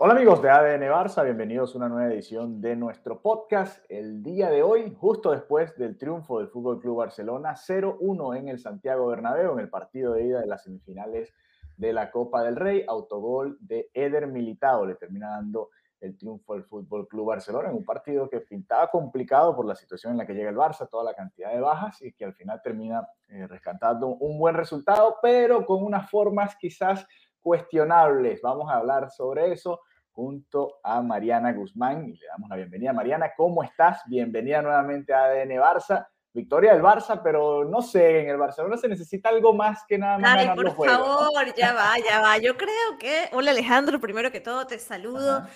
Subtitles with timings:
[0.00, 3.84] Hola amigos de ADN Barça, bienvenidos a una nueva edición de nuestro podcast.
[3.88, 8.60] El día de hoy, justo después del triunfo del Fútbol Club Barcelona 0-1 en el
[8.60, 11.34] Santiago Bernabéu en el partido de ida de las semifinales
[11.76, 16.62] de la Copa del Rey, autogol de Eder Militao le termina dando el triunfo al
[16.62, 20.34] Fútbol Club Barcelona en un partido que pintaba complicado por la situación en la que
[20.34, 24.06] llega el Barça, toda la cantidad de bajas y que al final termina eh, rescatando
[24.06, 27.04] un buen resultado, pero con unas formas quizás
[27.40, 28.40] cuestionables.
[28.42, 29.80] Vamos a hablar sobre eso
[30.18, 32.92] junto a Mariana Guzmán y le damos la bienvenida.
[32.92, 34.02] Mariana, ¿cómo estás?
[34.08, 36.08] Bienvenida nuevamente a ADN Barça.
[36.32, 40.18] Victoria del Barça, pero no sé, en el Barcelona se necesita algo más que nada
[40.18, 40.32] más.
[40.32, 42.36] Dale, ganar por los favor, ya va, ya va.
[42.38, 45.36] Yo creo que, hola Alejandro, primero que todo te saludo.
[45.36, 45.50] Ajá.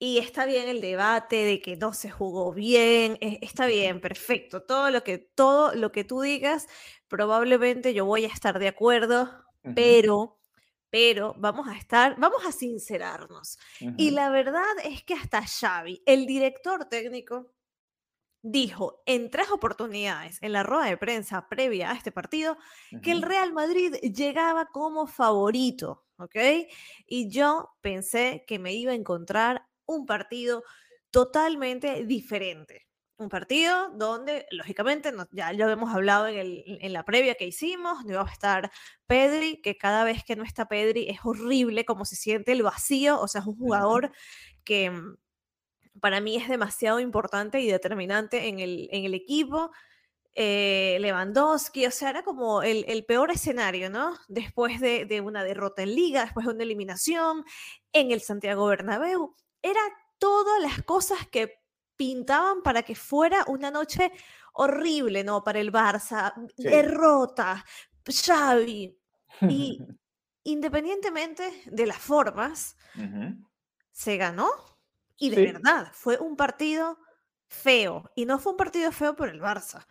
[0.00, 4.64] Y está bien el debate de que no se jugó bien, eh, está bien, perfecto.
[4.64, 6.66] Todo lo que, todo lo que tú digas,
[7.06, 9.30] probablemente yo voy a estar de acuerdo,
[9.76, 10.37] pero,
[10.90, 13.58] pero vamos a estar, vamos a sincerarnos.
[13.96, 17.52] Y la verdad es que hasta Xavi, el director técnico,
[18.42, 22.56] dijo en tres oportunidades en la rueda de prensa previa a este partido
[23.02, 23.22] que el.
[23.22, 26.36] Real Madrid llegaba como favorito, ¿ok?
[27.06, 30.62] Y yo pensé que me iba a encontrar un partido
[31.10, 32.87] totalmente diferente.
[33.18, 37.46] Un partido donde, lógicamente, no- ya lo hemos hablado en, el- en la previa que
[37.46, 38.70] hicimos, no iba a estar
[39.06, 43.20] Pedri, que cada vez que no está Pedri es horrible como se siente el vacío,
[43.20, 44.12] o sea, es un jugador
[44.64, 45.16] que mm,
[46.00, 49.72] para mí es demasiado importante y determinante en el, en el equipo.
[50.34, 54.16] Eh, Lewandowski, o sea, era como el, el peor escenario, ¿no?
[54.28, 57.44] Después de, de una derrota en liga, después de una eliminación
[57.92, 59.34] en el Santiago Bernabéu.
[59.62, 59.80] Era
[60.18, 61.54] todas las cosas que
[61.98, 64.12] pintaban para que fuera una noche
[64.54, 65.44] horrible, ¿no?
[65.44, 66.68] Para el Barça, Sí.
[66.70, 67.66] derrota,
[68.06, 68.98] Xavi.
[69.48, 69.86] Y
[70.44, 72.76] independientemente de las formas,
[73.92, 74.48] se ganó
[75.18, 75.42] y de Sí.
[75.42, 76.98] verdad fue un partido
[77.48, 78.10] feo.
[78.14, 79.86] Y no fue un partido feo por el Barça,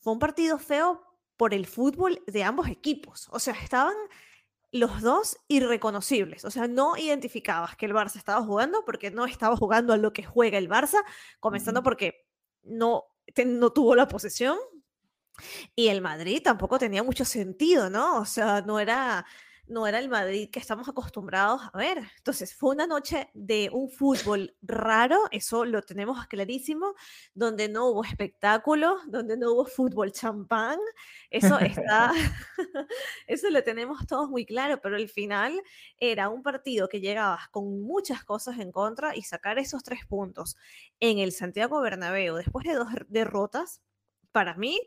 [0.00, 1.04] fue un partido feo
[1.36, 3.28] por el fútbol de ambos equipos.
[3.30, 3.94] O sea, estaban
[4.72, 6.44] los dos irreconocibles.
[6.44, 10.12] O sea, no identificabas que el Barça estaba jugando porque no estaba jugando a lo
[10.12, 11.02] que juega el Barça,
[11.40, 12.26] comenzando porque
[12.62, 13.04] no,
[13.46, 14.58] no tuvo la posesión.
[15.74, 18.18] Y el Madrid tampoco tenía mucho sentido, ¿no?
[18.20, 19.24] O sea, no era,
[19.68, 21.98] no era el Madrid que estamos acostumbrados a ver.
[22.16, 26.94] Entonces, fue una noche de un fútbol raro, eso lo tenemos clarísimo,
[27.34, 30.78] donde no hubo espectáculo, donde no hubo fútbol champán,
[31.30, 32.12] eso está,
[33.26, 35.60] eso lo tenemos todos muy claro, pero al final
[35.98, 40.56] era un partido que llegabas con muchas cosas en contra y sacar esos tres puntos
[41.00, 43.82] en el Santiago Bernabéu después de dos derrotas,
[44.32, 44.80] para mí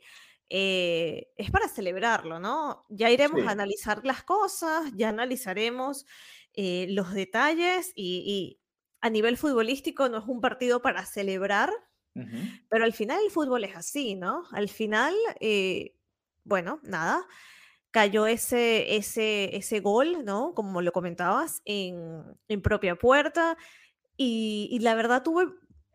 [0.51, 2.85] eh, es para celebrarlo, ¿no?
[2.89, 3.47] Ya iremos Sí.
[3.47, 6.05] a analizar las cosas, ya analizaremos
[6.53, 8.61] eh, los detalles y, y
[9.01, 11.71] a nivel futbolístico no es un partido para celebrar,
[12.69, 14.43] pero al final el fútbol es así, ¿no?
[14.51, 15.95] Al final, eh,
[16.43, 17.25] bueno, nada,
[17.91, 20.53] cayó ese, ese, ese gol, ¿no?
[20.55, 23.57] Como lo comentabas, en, en propia puerta
[24.17, 25.47] y, y la verdad tuve,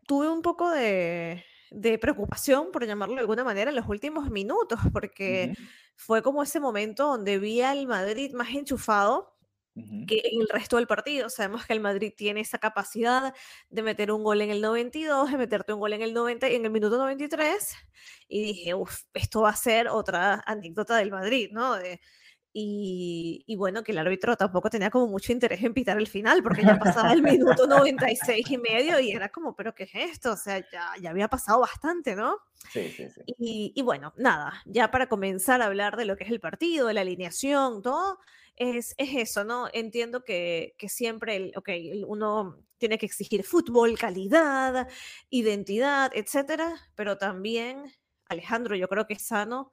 [0.07, 4.79] tuve un poco de, de preocupación, por llamarlo de alguna manera, en los últimos minutos,
[4.93, 5.63] porque Ujú.
[5.95, 9.35] fue como ese momento donde vi al Madrid más enchufado
[9.75, 10.05] Ujú.
[10.07, 11.29] que en el resto del partido.
[11.29, 13.33] Sabemos que el Madrid tiene esa capacidad
[13.69, 16.65] de meter un gol en el 92, de meterte un gol en el, 90, en
[16.65, 17.75] el minuto 93,
[18.27, 21.75] y dije, uff, esto va a ser otra anécdota del Madrid, ¿no?
[21.75, 21.99] De-
[22.59, 26.41] y, y bueno, que el árbitro tampoco tenía como mucho interés en pitar el final,
[26.41, 30.31] porque ya pasaba el minuto 96 y medio y era como, pero ¿qué es esto?
[30.31, 32.39] O sea, ya, ya había pasado bastante, ¿no?
[32.71, 33.21] Sí, sí, sí.
[33.27, 36.87] Y, y bueno, nada, ya para comenzar a hablar de lo que es el partido,
[36.87, 38.17] de la alineación, todo,
[38.55, 39.67] es, es eso, ¿no?
[39.71, 41.69] Entiendo que, que siempre, el, ok,
[42.07, 44.87] uno tiene que exigir fútbol, calidad,
[45.29, 47.93] identidad, etcétera, pero también,
[48.25, 49.71] Alejandro, yo creo que es sano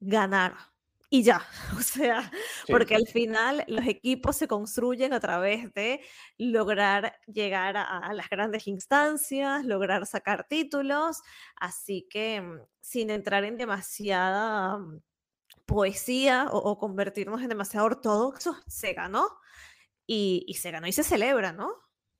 [0.00, 0.75] ganar.
[1.08, 1.42] Y ya,
[1.78, 2.30] o sea,
[2.68, 6.00] porque al final los equipos se construyen a través de
[6.36, 11.22] lograr llegar a, las grandes instancias, lograr sacar títulos,
[11.56, 15.00] así que mm, sin entrar en demasiada mm,
[15.64, 19.26] poesía o, convertirnos en demasiado ortodoxos, se ganó
[20.06, 21.72] y, se ganó y se celebra, ¿no?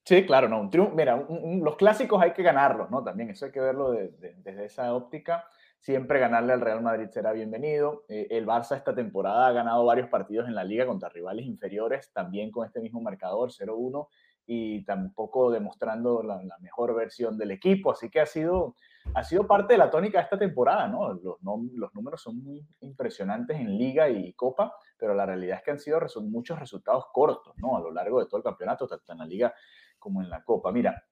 [0.03, 1.25] Sí, claro, no, un triunfo, mira,
[1.61, 3.03] los clásicos hay que ganarlos, ¿no?
[3.03, 5.45] También eso hay que verlo desde esa óptica
[5.79, 8.03] Siempre ganarle al Real Madrid será bienvenido.
[8.09, 12.11] Eh, el Barça esta temporada ha ganado varios partidos en la liga contra rivales inferiores,
[12.11, 14.07] también con este mismo marcador, 0-1,
[14.45, 17.91] y tampoco demostrando la, mejor versión del equipo.
[17.91, 18.75] Así que ha sido,
[19.13, 21.13] ha sido parte de la tónica de esta temporada, ¿no?
[21.13, 25.79] Los números son muy impresionantes en liga y copa, pero la realidad es que han
[25.79, 27.77] sido muchos resultados cortos, ¿no?
[27.77, 29.53] A lo largo de todo el campeonato, tanto en la liga
[29.99, 30.71] como en la copa.
[30.71, 31.03] Mira,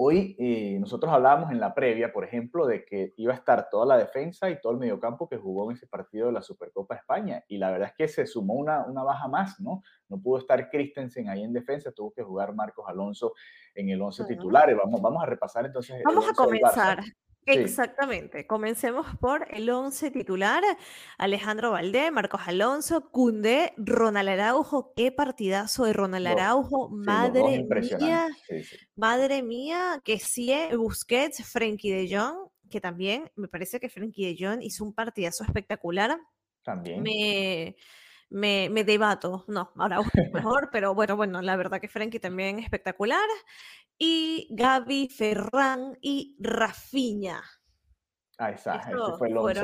[0.00, 3.84] Hoy eh, nosotros hablábamos en la previa, por ejemplo, de que iba a estar toda
[3.84, 7.42] la defensa y todo el mediocampo que jugó en ese partido de la Supercopa España.
[7.48, 9.82] Y la verdad es que se sumó una, una baja más, ¿no?
[10.08, 13.32] No pudo estar Christensen ahí en defensa, tuvo que jugar Marcos Alonso
[13.74, 14.72] en el 11 titular.
[14.76, 16.00] Vamos, vamos a repasar entonces.
[16.04, 17.00] Vamos a comenzar.
[17.48, 18.46] Exactamente.
[18.46, 20.62] Comencemos por el 11 titular.
[21.16, 24.92] Alejandro Valdé, Marcos Alonso, Cundé, Ronald Araujo.
[24.94, 26.88] Qué partidazo de Ronald Araujo.
[26.90, 27.64] madre
[27.98, 28.28] mía.
[28.96, 30.00] Madre mía.
[30.04, 34.84] Que sí, Busquets, Frenkie de Jong, que también me parece que Frenkie de Jong hizo
[34.84, 36.18] un partidazo espectacular.
[36.62, 37.02] También.
[37.02, 37.76] Me,
[38.30, 39.44] me, me debato.
[39.48, 43.28] No, Araujo es mejor, pero bueno, bueno, la verdad que Frenkie también espectacular
[43.98, 47.42] y Gaby Ferran y Rafinha.
[48.38, 49.08] Ah, exacto.
[49.08, 49.60] Ese fue el 11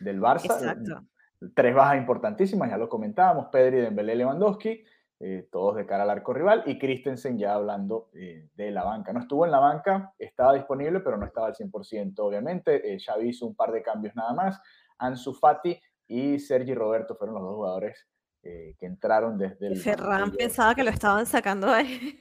[0.00, 0.44] del Barça.
[0.44, 1.06] Exacto.
[1.54, 4.82] Tres bajas importantísimas, ya lo comentábamos, Pedri, Dembélé, Lewandowski,
[5.20, 9.12] eh, todos de cara al arco rival, y Christensen ya hablando eh, de la banca.
[9.12, 12.94] No estuvo en la banca, estaba disponible, pero no estaba al 100%, obviamente.
[12.94, 14.60] Eh, Xavi hizo un par de cambios nada más.
[14.98, 18.08] Ansu Fati y Sergi Roberto fueron los dos jugadores
[18.44, 19.76] eh, que entraron desde el...
[19.76, 22.20] Ferran pensaba que lo estaban sacando ahí.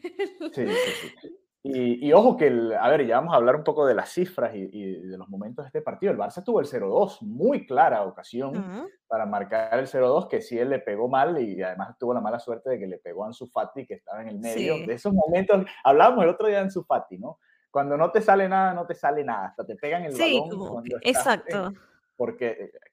[0.53, 1.37] Sí, sí, sí.
[1.65, 2.47] Y, ojo que,
[2.77, 5.63] a ver, ya vamos a hablar un poco de las cifras y, de los momentos
[5.63, 6.11] de este partido.
[6.11, 10.71] El Barça tuvo el 0-2, muy clara ocasión para marcar el 0-2, que sí él
[10.71, 13.47] le pegó mal y además tuvo la mala suerte de que le pegó a Ansu
[13.47, 14.85] Fati, que estaba en el medio.
[14.85, 17.39] De esos momentos, hablábamos el otro día de Ansu Fati, ¿no?
[17.71, 20.49] Cuando no te sale nada, no te sale nada, hasta te pegan el balón.
[20.49, 21.92] Como, exacto eh,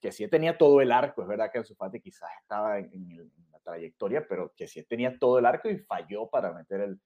[0.01, 3.59] que sí tenía todo el arco, es verdad que Ansu Fati quizás estaba en, la
[3.61, 7.01] trayectoria, pero que sí tenía todo el arco y falló para meter el,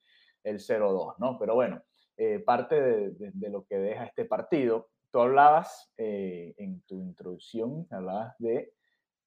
[0.45, 1.39] el 0-2, ¿no?
[1.39, 1.83] Pero bueno,
[2.17, 8.35] eh, parte de, lo que deja este partido, tú hablabas eh, en tu introducción, hablabas
[8.39, 8.73] de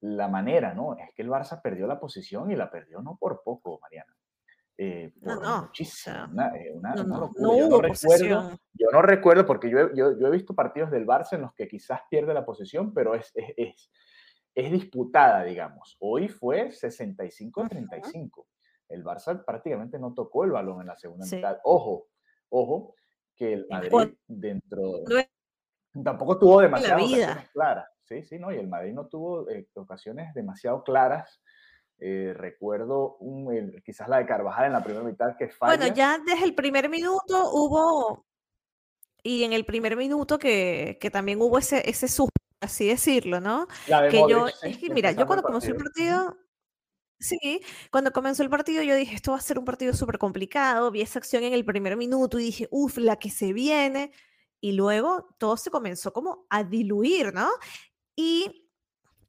[0.02, 0.96] la manera, ¿no?
[0.96, 4.16] Es que el Barça perdió la posición y la perdió no por poco, Mariana.
[4.80, 9.92] Eh, no, no, muchísimo, una, eh, no, yo, no recuerdo, yo no recuerdo, porque yo,
[9.96, 13.16] yo, yo, he visto partidos del Barça en los que quizás pierde la posesión, pero
[13.16, 13.92] es, es, es,
[14.54, 15.98] es disputada, digamos.
[16.00, 18.46] Hoy fue 65-35.
[18.90, 21.60] El Barça prácticamente no tocó el balón en la segunda mitad.
[21.64, 22.08] Ojo,
[22.50, 22.94] ojo,
[23.36, 25.04] que el Madrid dentro...
[26.04, 27.88] Tampoco tuvo demasiadas ocasiones claras.
[28.04, 31.42] Sí, sí, no, y el Madrid no tuvo eh, ocasiones demasiado claras
[32.00, 33.18] eh, recuerdo
[33.84, 35.78] quizás la de Carvajal en la primera mitad que falla.
[35.78, 38.26] Bueno, ya desde el primer minuto hubo,
[39.24, 43.68] y en el primer minuto que, que también hubo ese, ese susto, así decirlo, ¿no?
[44.12, 46.38] que yo, es que mira, yo cuando comenzó el partido,
[47.20, 47.62] sí,
[47.92, 51.02] cuando comenzó el partido yo dije, esto va a ser un partido súper complicado, vi
[51.02, 54.12] esa acción en el primer minuto y dije, uff, la que se viene,
[54.62, 57.50] y luego todo se comenzó como a diluir, ¿no?
[58.16, 58.70] Y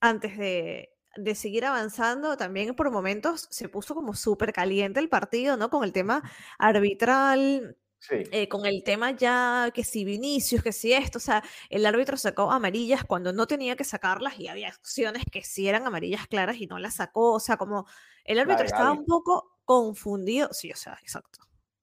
[0.00, 5.57] antes de, de seguir avanzando, también por momentos se puso como súper caliente el partido,
[5.57, 5.71] ¿no?
[5.71, 6.23] Con el tema
[6.59, 7.77] arbitral,
[8.11, 12.17] eh, con el tema ya que si Vinicius, que si esto, o sea, el árbitro
[12.17, 16.57] sacó amarillas cuando no tenía que sacarlas y había acciones que sí eran amarillas claras
[16.61, 17.87] y no las sacó, o sea, como
[18.25, 21.41] el árbitro estaba un poco confundido, sí, o sea, exacto,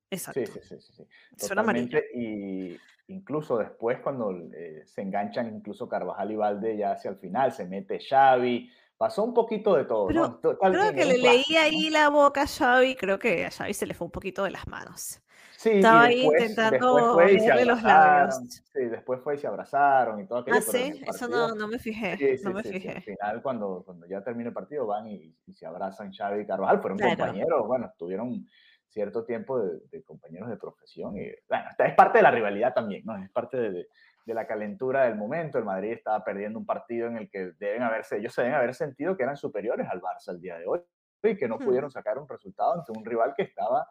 [0.09, 0.41] exacto.
[0.45, 1.07] Sí, sí, sí, sí.
[1.37, 2.77] Totalmente, y
[3.07, 7.65] incluso después cuando eh, se enganchan incluso Carvajal y Valde ya hacia el final, se
[7.65, 10.09] mete Xavi, pasó un poquito de todo.
[10.09, 10.39] ¿no?
[10.39, 13.93] creo que le leí ahí la boca a Xavi, creo que a Xavi se le
[13.93, 15.21] fue un poquito de las manos.
[15.57, 18.35] Sí, Estaba ahí intentando verle los labios.
[18.71, 20.57] Sí, después fue y se abrazaron y todo aquello.
[20.57, 22.17] Ah, sí, eso no, no, me fijé.
[22.43, 22.91] no me fijé.
[22.91, 26.81] Al final, cuando, cuando ya termina el partido, van y, se abrazan Xavi y Carvajal.
[26.81, 28.47] Fueron compañeros, bueno, tuvieron
[28.89, 31.17] cierto tiempo de, de, compañeros de profesión.
[31.17, 33.17] Y, bueno, es parte de la rivalidad también, ¿no?
[33.17, 33.87] Es parte de, de
[34.33, 35.57] la calentura del momento.
[35.57, 38.73] El Madrid estaba perdiendo un partido en el que deben haberse, ellos se deben haber
[38.73, 40.81] sentido que eran superiores al Barça el día de hoy
[41.23, 43.87] y que no pudieron sacar un resultado ante un rival que estaba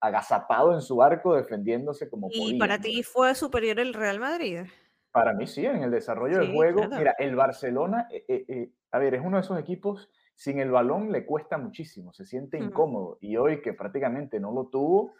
[0.00, 4.62] agazapado en su arco defendiéndose como ¿Y para ti fue superior el Real Madrid?
[5.10, 6.82] Para mí sí, en el desarrollo del juego.
[6.96, 10.70] Mira, el Barcelona, eh, eh, eh, a ver, es uno de esos equipos, sin el
[10.70, 13.18] balón le cuesta muchísimo, se siente incómodo.
[13.20, 15.14] Y hoy que prácticamente no lo tuvo,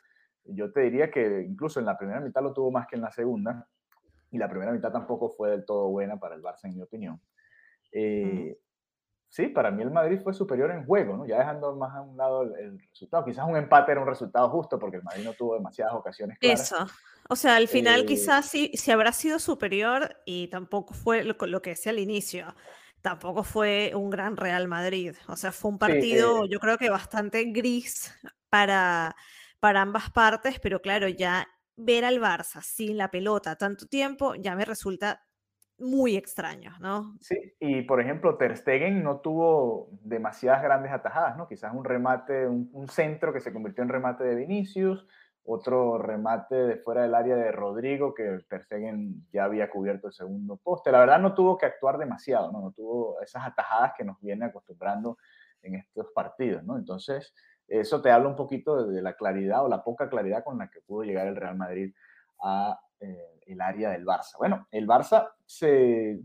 [0.44, 3.10] yo te diría que incluso en la primera mitad lo tuvo más que en la
[3.10, 3.66] segunda.
[4.30, 7.20] Y la primera mitad tampoco fue del todo buena para el Barça, en mi opinión.
[7.92, 8.58] Eh,
[9.28, 11.26] sí, para mí el Madrid fue superior en juego, ¿no?
[11.26, 13.24] Ya dejando más a un lado el, resultado.
[13.24, 16.72] Quizás un empate era un resultado justo porque el Madrid no tuvo demasiadas ocasiones claras.
[16.72, 16.86] Eso.
[17.30, 21.36] O sea, al final eh, quizás sí, sí, habrá sido superior y tampoco fue lo,
[21.46, 22.54] lo, que decía al inicio.
[23.00, 25.14] Tampoco fue un gran Real Madrid.
[25.28, 28.12] O sea, fue un partido, eh, yo creo que bastante gris
[28.48, 29.14] para,
[29.60, 31.46] para ambas partes, pero claro, ya
[31.78, 35.24] ver al Barça sin la pelota tanto tiempo ya me resulta
[35.78, 37.16] muy extraño, ¿no?
[37.20, 41.46] Sí, y por ejemplo, Ter Stegen no tuvo demasiadas grandes atajadas, ¿no?
[41.46, 45.06] Quizás un remate, un, centro que se convirtió en remate de Vinicius,
[45.44, 50.12] otro remate de fuera del área de Rodrigo, que Ter Stegen ya había cubierto el
[50.12, 50.90] segundo poste.
[50.90, 52.60] La verdad no tuvo que actuar demasiado, ¿no?
[52.60, 55.16] No tuvo esas atajadas que nos viene acostumbrando
[55.62, 56.76] en estos partidos, ¿no?
[56.76, 57.32] Entonces,
[57.68, 60.80] eso te habla un poquito de, la claridad o la poca claridad con la que
[60.80, 61.94] pudo llegar el Real Madrid
[62.42, 64.38] a eh, el área del Barça.
[64.38, 66.20] Bueno, el Barça se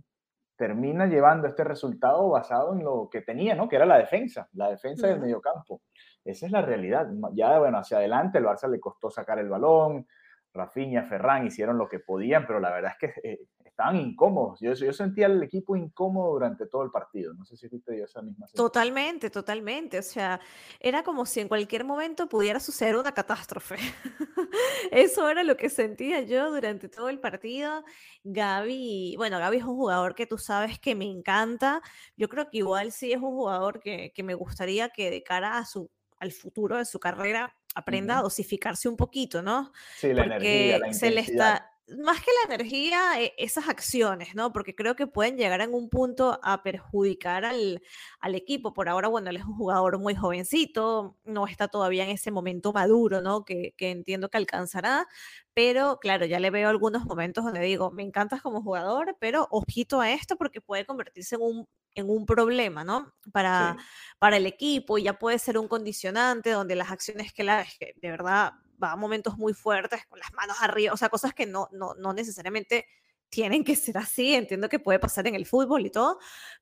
[0.56, 3.68] termina llevando este resultado basado en lo que tenía, ¿no?
[3.68, 5.82] Que era la defensa, la defensa del mediocampo.
[6.24, 7.08] Esa es la realidad.
[7.34, 10.08] Ya, bueno, hacia adelante el Barça le costó sacar el balón,
[10.54, 13.40] Rafinha, Ferran hicieron lo que podían, pero la verdad es que eh,
[13.74, 14.60] estaban incómodos.
[14.62, 17.34] Yo, yo sentía al equipo incómodo durante todo el partido.
[17.34, 18.68] No sé si te dio esa misma sensación.
[18.68, 19.98] Totalmente, totalmente.
[19.98, 20.40] O sea,
[20.80, 23.78] era como si en cualquier momento pudiera suceder una catástrofe.
[24.92, 27.84] Eso era lo que sentía yo durante todo el partido.
[28.24, 31.82] Gaby, bueno, Gaby es un jugador que tú sabes que me encanta.
[32.16, 35.58] Yo creo que igual sí es un jugador que, que me gustaría que de cara
[35.58, 35.90] a su,
[36.20, 39.72] al futuro de su carrera aprenda a dosificarse un poquito, ¿no?
[39.98, 44.54] Sí, la energía, la se le está más que la energía, e, esas acciones, ¿no?
[44.54, 47.82] Porque creo que pueden llegar en un punto a perjudicar al,
[48.20, 48.74] al, equipo.
[48.74, 52.74] Por ahora, bueno, él es un jugador muy jovencito, no está todavía en ese momento
[52.74, 53.46] maduro, ¿no?
[53.46, 55.08] Que, que entiendo que alcanzará,
[55.54, 60.02] pero claro, ya le veo algunos momentos donde digo, me encantas como jugador, pero ojito
[60.02, 63.14] a esto porque puede convertirse en un en un problema, ¿no?
[63.32, 63.78] Para,
[64.20, 68.10] para el equipo y ya puede ser un condicionante donde las acciones que la de
[68.10, 71.70] verdad va a momentos muy fuertes con las manos arriba, o sea, cosas que no,
[71.72, 72.86] no, no necesariamente
[73.30, 76.20] tienen que ser así, entiendo que puede pasar en el fútbol y todo,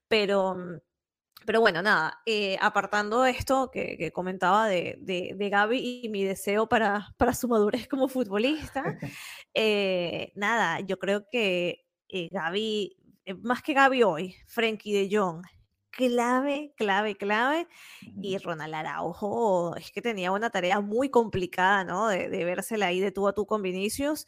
[0.08, 0.56] pero,
[1.46, 6.68] pero bueno, nada, eh, apartando esto que, comentaba de, de, de, Gaby y mi deseo
[6.70, 8.84] para, para su madurez como futbolista,
[9.54, 15.44] eh, nada, yo creo que eh, Gaby eh, más que Gaby hoy, Frankie de Jong,
[15.92, 17.68] clave, clave, clave.
[18.22, 22.08] Y Ronald Araujo es que tenía una tarea muy complicada, ¿no?
[22.08, 24.26] De, de vérsela ahí de tú a tú con Vinicius.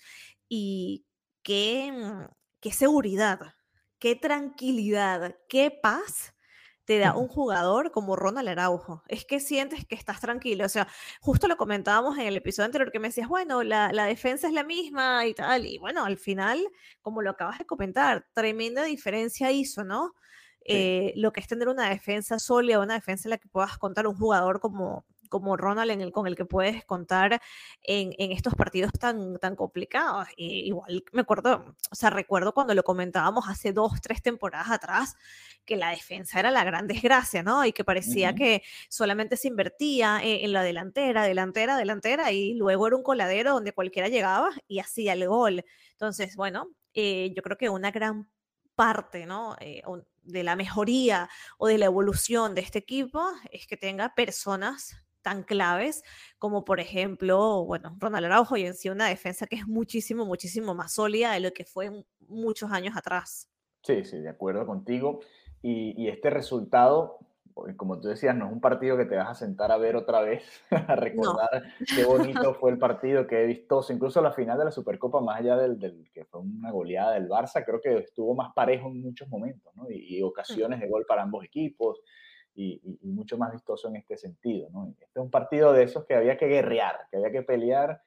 [0.50, 1.06] Y
[1.44, 3.40] qué, mm, qué seguridad,
[4.00, 6.34] qué tranquilidad, qué paz
[6.86, 9.04] te da un jugador como Ronald Araujo.
[9.08, 10.66] Es que sientes que estás tranquilo.
[10.66, 10.88] O sea,
[11.22, 14.54] justo lo comentábamos en el episodio anterior que me decías, bueno, la, la, defensa es
[14.54, 15.66] la misma y tal.
[15.66, 16.62] Y bueno, al final,
[17.02, 20.14] como lo acabas de comentar, tremenda diferencia hizo, ¿no?
[20.66, 24.08] Eh, lo que es tener una defensa sólida, una defensa en la que puedas contar
[24.08, 27.42] un jugador como, como Ronald en el, con el que puedes contar
[27.82, 30.28] en, en estos partidos tan, tan complicados.
[30.38, 35.16] igual me acuerdo, o sea, recuerdo cuando lo comentábamos hace dos, tres temporadas atrás,
[35.66, 37.66] que la defensa era la gran desgracia, ¿no?
[37.66, 42.96] Y que parecía que solamente se invertía en, la delantera, delantera, delantera, y luego era
[42.96, 45.66] un coladero donde cualquiera llegaba y hacía el gol.
[45.92, 48.30] Entonces, bueno, eh, yo creo que una gran
[48.76, 49.56] parte, ¿no?
[49.60, 49.82] Eh,
[50.24, 55.44] de la mejoría o de la evolución de este equipo es que tenga personas tan
[55.44, 56.04] claves
[56.38, 60.76] como por ejemplo, bueno, Ronald Araujo y en sí una defensa que es muchísimo, muchísimo
[60.76, 63.50] más sólida de lo que fue muchos años atrás.
[63.82, 65.22] Sí, sí, de acuerdo contigo.
[65.62, 67.20] Y, este resultado,
[67.78, 70.22] como tú decías, no es un partido que te vas a sentar a ver otra
[70.22, 71.64] vez, a recordar
[71.96, 73.94] qué bonito fue el partido, qué vistoso.
[73.94, 77.30] Incluso la final de la Supercopa, más allá del, del, que fue una goleada del
[77.30, 79.90] Barça, creo que estuvo más parejo en muchos momentos, ¿no?
[79.90, 82.02] Y, y ocasiones de gol para ambos equipos
[82.56, 84.70] y, mucho más vistoso en este sentido.
[84.72, 84.88] ¿no?
[85.00, 88.02] Este es un partido de esos que había que guerrear, que había que pelear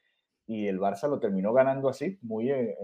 [0.46, 2.76] y el Barça lo terminó ganando así, muy eh,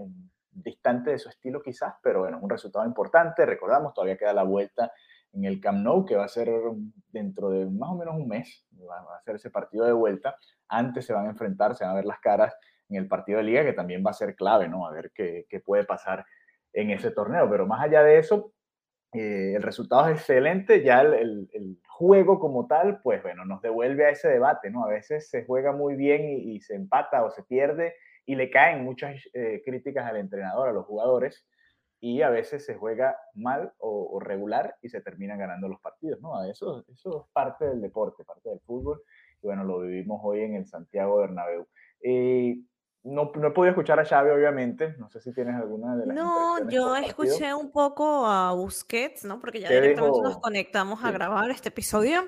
[0.51, 3.45] distante de su estilo quizás, pero bueno, un resultado importante.
[3.45, 4.91] Recordamos, todavía queda la vuelta
[5.33, 6.49] en el Camp Nou, que va a ser
[7.11, 10.35] dentro de más o menos un mes, va a ser ese partido de vuelta.
[10.67, 12.55] Antes se van a enfrentar, se van a ver las caras
[12.89, 14.85] en el partido de liga, que también va a ser clave, ¿no?
[14.85, 16.25] A ver qué, qué puede pasar
[16.71, 17.49] en ese torneo.
[17.49, 18.53] Pero más allá de eso,
[19.13, 21.47] eh, el resultado es excelente, ya el,
[21.87, 24.83] juego como tal, pues bueno, nos devuelve a ese debate, ¿no?
[24.83, 27.93] A veces se juega muy bien y, se empata o se pierde
[28.25, 31.45] y le caen muchas eh, críticas al entrenador, a los jugadores,
[32.05, 36.43] y a veces se juega mal o, regular y se terminan ganando los partidos, ¿no?
[36.43, 39.01] Eso, eso es parte del deporte, parte del fútbol,
[39.41, 41.65] y bueno, lo vivimos hoy en el Santiago Bernabéu.
[42.01, 42.57] Eh,
[43.05, 44.95] no, no he podido escuchar a Xavi, obviamente.
[44.97, 49.41] No sé si tienes alguna de las No, yo escuché un poco a Busquets, ¿no?
[49.41, 52.23] Porque ya directamente nos conectamos a grabar este episodio.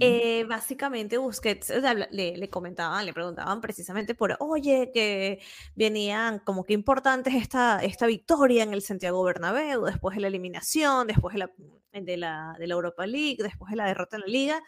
[0.00, 1.70] Eh, básicamente Busquets
[2.10, 5.40] le, le, comentaban, le preguntaban precisamente por, oye, que
[5.74, 11.06] venían como que importantes esta, esta victoria en el Santiago Bernabéu, después de la eliminación,
[11.06, 11.50] después de la,
[11.92, 14.62] de la, de la Europa League, después de la derrota en la Liga.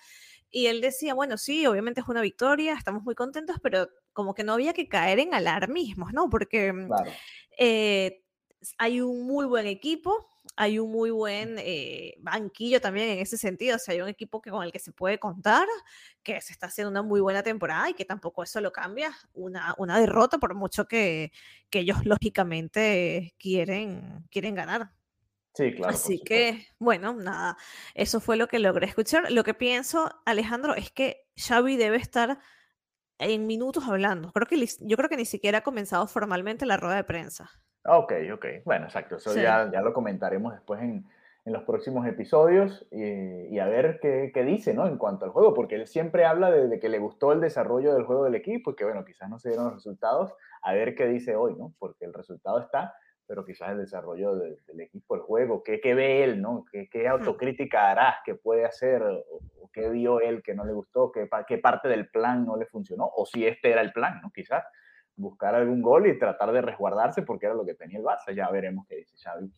[0.50, 4.44] Y él decía, bueno, sí, obviamente es una victoria, estamos muy contentos, pero como que
[4.44, 6.28] no había que caer en alarmismos, ¿no?
[6.28, 6.90] Porque mm,
[7.58, 8.24] eh,
[8.78, 13.76] hay un muy buen equipo, hay un muy buen eh, banquillo también en ese sentido,
[13.76, 15.66] o sea, hay un equipo que, con el que se puede contar,
[16.22, 19.74] que se está haciendo una muy buena temporada y que tampoco eso lo cambia una,
[19.78, 21.32] una derrota por mucho que,
[21.70, 24.92] que ellos lógicamente quieren, quieren ganar.
[25.54, 25.94] Sí, claro.
[25.94, 27.56] Así que, bueno, nada,
[27.94, 29.30] eso fue lo que logré escuchar.
[29.32, 32.38] Lo que pienso, Alejandro, es que Xavi debe estar
[33.18, 34.32] en minutos hablando.
[34.32, 37.50] Creo que yo creo que ni siquiera ha comenzado formalmente la rueda de prensa.
[37.84, 38.46] Ok, ok.
[38.64, 39.16] Bueno, exacto.
[39.16, 41.04] Eso ya, ya lo comentaremos después en,
[41.44, 44.86] en los próximos episodios y, a ver qué, qué, dice, ¿no?
[44.86, 47.94] En cuanto al juego, porque él siempre habla de, de, que le gustó el desarrollo
[47.94, 50.32] del juego del equipo y que, bueno, quizás no se dieron los resultados.
[50.62, 51.74] A ver qué dice hoy, ¿no?
[51.78, 52.94] Porque el resultado está
[53.30, 56.64] pero quizás el desarrollo del equipo, el juego, qué, qué ve él, ¿no?
[56.68, 61.12] ¿Qué, qué autocrítica hará, qué puede hacer, o, qué vio él que no le gustó,
[61.12, 64.32] qué, qué parte del plan no le funcionó, o si este era el plan, ¿no?
[64.34, 64.64] Quizás
[65.14, 68.34] buscar algún gol y tratar de resguardarse porque era lo que tenía el Barça.
[68.34, 69.48] Ya veremos qué dice Xavi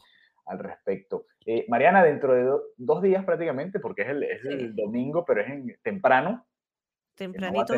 [0.44, 1.24] al respecto.
[1.46, 5.48] Eh, Mariana, dentro de dos días prácticamente, porque es el, es el domingo, pero es
[5.48, 6.44] en, temprano.
[7.14, 7.74] Tempranito,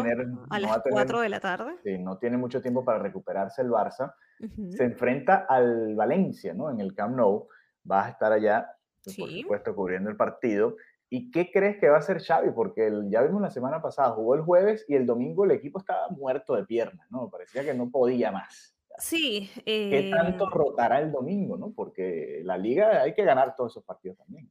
[0.51, 1.77] a, las 4 de la tarde.
[1.83, 4.15] Sí, no tiene mucho tiempo para recuperarse el Barça
[4.71, 6.71] se enfrenta al Valencia, ¿no?
[6.71, 7.49] En el Camp Nou.
[7.83, 8.71] Vas a estar allá,
[9.05, 10.77] por supuesto, cubriendo el partido.
[11.11, 12.51] ¿Y qué crees que va a hacer Xavi?
[12.51, 16.09] Porque ya vimos la semana pasada, jugó el jueves y el domingo el equipo estaba
[16.09, 17.29] muerto de piernas, ¿no?
[17.31, 18.75] Parecía que no podía más.
[18.99, 19.51] Sí.
[19.65, 21.73] ¿Qué tanto eh rotará el domingo, no?
[21.73, 24.51] Porque la liga hay que ganar todos esos partidos también.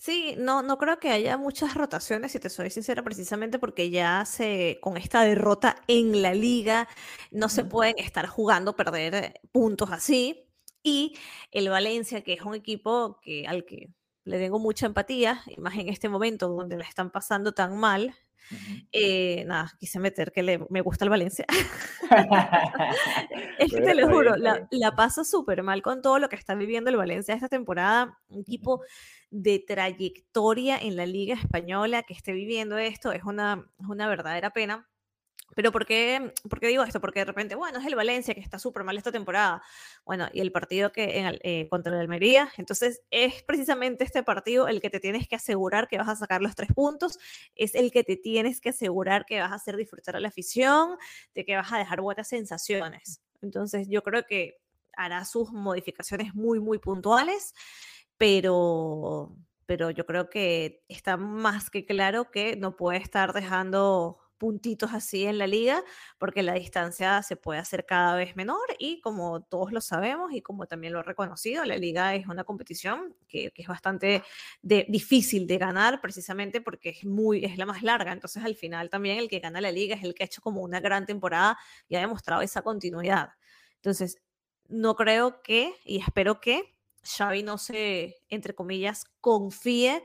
[0.00, 4.24] Sí, no, no creo que haya muchas rotaciones, si te soy sincera, precisamente porque ya
[4.24, 6.88] se, con esta derrota en la liga,
[7.30, 10.48] no se pueden estar jugando, perder puntos así.
[10.82, 11.18] Y
[11.50, 13.90] el Valencia, que es un equipo que, al que
[14.24, 18.14] le tengo mucha empatía, y más en este momento donde la están pasando tan mal,
[18.92, 21.46] eh, nada, quise meter que le, me gusta el Valencia.
[23.58, 26.54] es que te lo juro, la, la pasa súper mal con todo lo que está
[26.54, 28.18] viviendo el Valencia esta temporada.
[28.28, 28.82] Un equipo
[29.30, 34.50] de trayectoria en la Liga Española que esté viviendo esto es una, es una verdadera
[34.50, 34.88] pena.
[35.54, 37.00] Pero ¿por qué, ¿por qué, digo esto?
[37.00, 39.62] Porque de repente, bueno, es el Valencia que está súper mal esta temporada.
[40.04, 42.50] Bueno, y el partido que en, eh, contra el Almería.
[42.56, 46.40] Entonces, es precisamente este partido el que te tienes que asegurar que vas a sacar
[46.40, 47.18] los tres puntos.
[47.56, 50.96] Es el que te tienes que asegurar que vas a hacer disfrutar a la afición,
[51.34, 53.20] de que vas a dejar buenas sensaciones.
[53.42, 54.58] Entonces, yo creo que
[54.96, 57.54] hará sus modificaciones muy, muy puntuales,
[58.16, 59.34] pero,
[59.66, 65.26] pero yo creo que está más que claro que no puede estar dejando puntitos así
[65.26, 65.84] en la liga,
[66.18, 70.40] porque la distancia se puede hacer cada vez menor y como todos lo sabemos y
[70.40, 74.22] como también lo he reconocido, la liga es una competición que, es bastante
[74.62, 79.18] difícil de ganar precisamente porque es, muy, es la más larga, entonces al final también
[79.18, 81.96] el que gana la liga es el que ha hecho como una gran temporada y
[81.96, 83.28] ha demostrado esa continuidad.
[83.76, 84.22] Entonces,
[84.68, 90.02] no creo que, y espero que Xavi no se, entre comillas, confíe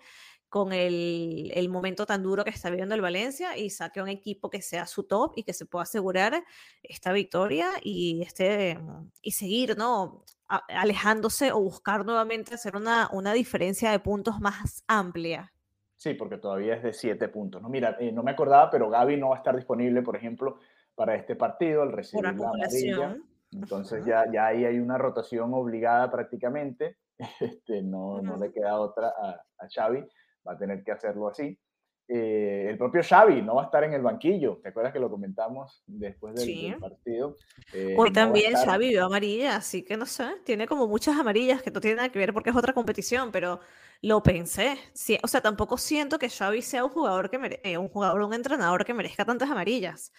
[0.55, 4.49] con el, el, momento tan duro que está viviendo el Valencia y saque un equipo
[4.49, 6.45] que sea su top y que se pueda asegurar
[6.81, 8.79] esta victoria y, este,
[9.21, 10.23] y seguir, ¿no?
[10.47, 15.51] alejándose o buscar nuevamente hacer una, una diferencia de puntos más amplia.
[15.97, 17.61] Sí, porque todavía es de siete puntos.
[17.61, 20.59] No, mira, eh, no me acordaba, pero Gaby no va a estar disponible, por ejemplo,
[20.95, 23.17] para este partido al recibir la amarilla.
[23.51, 26.95] Entonces ya, ya ahí hay una rotación obligada prácticamente.
[27.41, 30.05] Este, no, no le queda otra a, a Xavi
[30.47, 31.57] va a tener que hacerlo así.
[32.07, 34.59] Eh, el propio Xavi no va a estar en el banquillo.
[34.61, 37.35] ¿Te acuerdas que lo comentamos después del, partido?
[37.73, 41.71] Eh, Hoy también Xavi vio amarilla, así que no sé, tiene como muchas amarillas que
[41.71, 43.59] no tienen nada que ver porque es otra competición, pero
[44.01, 44.77] lo pensé.
[44.93, 48.33] Sí, o sea, tampoco siento que Xavi sea un jugador que eh, un jugador, un
[48.35, 50.11] entrenador que merezca tantas amarillas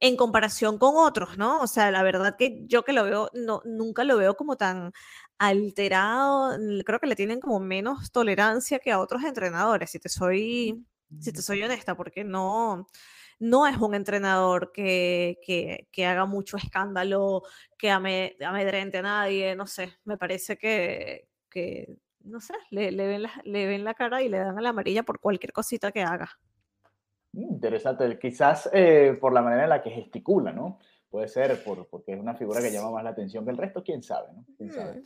[0.00, 1.60] en comparación con otros, ¿no?
[1.60, 4.92] O sea, la verdad que yo que lo veo, no, nunca lo veo como tan
[5.38, 10.84] alterado, creo que le tienen como menos tolerancia que a otros entrenadores, si te soy,
[11.18, 12.86] si te soy honesta, porque no,
[13.38, 17.42] no es un entrenador que, que, haga mucho escándalo,
[17.76, 23.22] que amedrente a nadie, no sé, me parece que, que no sé, le, le, ven
[23.22, 26.02] la, le ven la cara y le dan a la amarilla por cualquier cosita que
[26.02, 26.28] haga.
[27.32, 30.78] Mm, interesante, quizás eh, por la manera en la que gesticula, ¿no?
[31.08, 33.82] Puede ser por, porque es una figura que llama más la atención que el resto,
[33.82, 34.44] quién sabe, ¿no?
[34.56, 35.00] ¿Quién sabe?
[35.00, 35.04] Mm.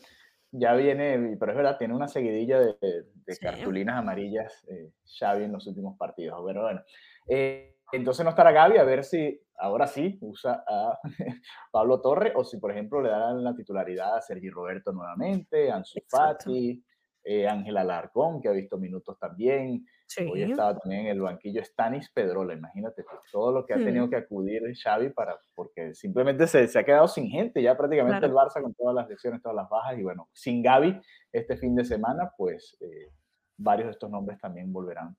[0.56, 5.52] Ya viene, pero es verdad, tiene una seguidilla de, de, cartulinas amarillas eh, Xavi en
[5.52, 6.40] los últimos partidos.
[6.46, 6.80] Pero bueno,
[7.28, 10.96] eh, entonces no estará Gaby a ver si ahora sí usa a
[11.72, 15.76] Pablo Torre o si, por ejemplo, le darán la titularidad a Sergi Roberto nuevamente, a
[15.76, 16.80] Ansu Fati,
[17.24, 19.84] eh, Ángela Alarcón, que ha visto minutos también.
[20.30, 24.10] Hoy estaba también en el banquillo Stanis Pedrola, imagínate todo lo que ha tenido mm.
[24.10, 28.32] que acudir Xavi para, porque simplemente se, se ha quedado sin gente, ya prácticamente el
[28.32, 31.00] Barça con todas las lesiones, todas las bajas, y bueno, sin Gaby
[31.32, 33.10] este fin de semana, pues eh,
[33.56, 35.16] varios de estos nombres también volverán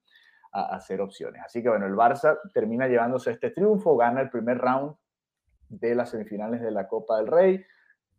[0.53, 1.41] a, a ser opciones.
[1.43, 4.95] Así que bueno, el Barça termina llevándose este triunfo, gana el primer round
[5.67, 7.65] de las semifinales de la Copa del Rey,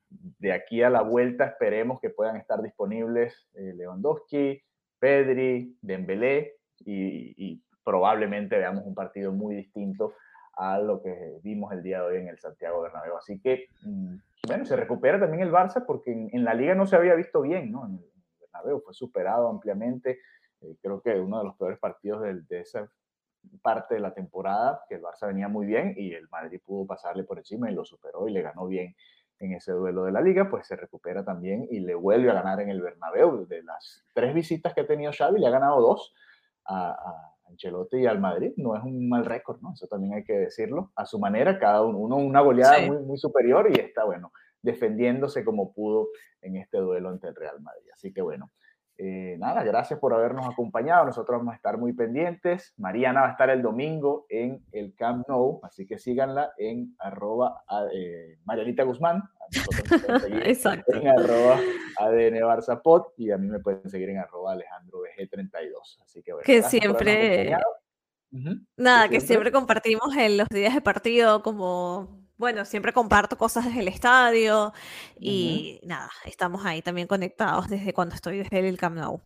[0.09, 4.63] de aquí a la vuelta esperemos que puedan estar disponibles eh, Lewandowski,
[4.99, 6.55] Pedri, Dembélé
[6.85, 10.15] y, probablemente veamos un partido muy distinto
[10.55, 13.17] a lo que vimos el día de hoy en el Santiago Bernabéu.
[13.17, 14.17] Así que, mm,
[14.49, 17.71] bueno, se recupera también el Barça porque en, la liga no se había visto bien,
[17.71, 17.87] ¿no?
[17.87, 20.19] En el Bernabéu fue superado ampliamente.
[20.63, 22.91] Eh, creo que uno de los peores partidos de, de esa
[23.63, 27.23] parte de la temporada, que el Barça venía muy bien y el Madrid pudo pasarle
[27.23, 28.97] por encima y lo superó y le ganó bien
[29.39, 32.61] en ese duelo de la liga, pues se recupera también y le vuelve a ganar
[32.61, 33.47] en el Bernabéu.
[33.47, 36.15] De las tres visitas que ha tenido Xavi, le ha ganado dos
[36.65, 38.53] a, a Ancelotti y al Madrid.
[38.57, 39.73] No es un mal récord, ¿no?
[39.73, 40.93] Eso también hay que decirlo.
[40.97, 45.73] A su manera, cada uno, una goleada muy, muy superior y está, bueno, defendiéndose como
[45.73, 46.09] pudo
[46.41, 47.91] en este duelo ante el Real Madrid.
[47.93, 48.51] Así que, bueno,
[48.99, 51.05] eh, nada, gracias por habernos acompañado.
[51.05, 52.73] Nosotros vamos a estar muy pendientes.
[52.79, 57.63] Mariana va a estar el domingo en el Camp Nou, así que síganla en arroba
[57.93, 59.23] eh, Marianita Guzmán.
[60.45, 60.95] Exacto.
[60.95, 61.59] En arroba
[61.99, 62.81] ADN Barça
[63.17, 66.03] y a mí me pueden seguir en arroba Alejandro BG32.
[66.03, 66.45] Así que bueno.
[66.45, 67.55] Que siempre.
[68.77, 73.81] Nada, que siempre compartimos en los días de partido como bueno, siempre comparto cosas desde
[73.81, 74.73] el estadio
[75.19, 79.21] y nada, estamos ahí también conectados desde cuando estoy desde el Camp Nou.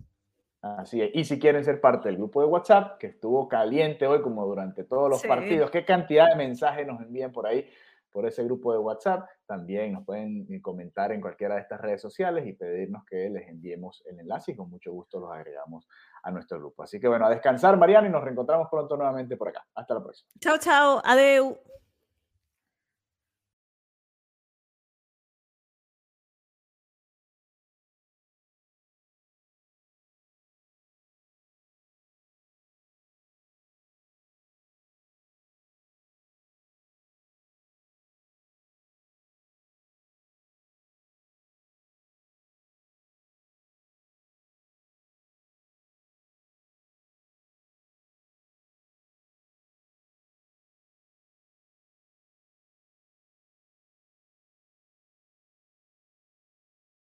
[0.63, 1.11] Así es.
[1.15, 4.85] Y si quieren ser parte del grupo de WhatsApp, que estuvo caliente hoy como durante
[4.85, 7.67] todos los partidos, qué cantidad de mensajes nos envían por ahí,
[8.13, 9.27] por ese grupo de WhatsApp.
[9.47, 14.03] También nos pueden comentar en cualquiera de estas redes sociales y pedirnos que les enviemos
[14.07, 15.89] el enlace y con mucho gusto los agregamos
[16.23, 16.83] a nuestro grupo.
[16.83, 19.65] Así que bueno, a descansar, Mariana, y nos reencontramos pronto nuevamente por acá.
[19.75, 20.31] Hasta la próxima.
[20.41, 21.01] Chao, chao.
[21.05, 21.70] Adeu.